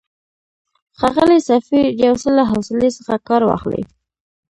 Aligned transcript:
ښاغلی 0.99 1.39
سفیر، 1.49 1.85
یو 2.05 2.13
څه 2.21 2.29
له 2.37 2.43
حوصلې 2.51 2.89
څخه 2.97 3.13
کار 3.27 3.41
واخلئ. 3.45 3.81